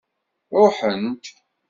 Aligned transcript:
Ṛuḥent. 0.63 1.25